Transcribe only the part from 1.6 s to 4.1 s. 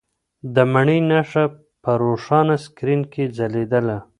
په روښانه سکرین کې ځلېدله.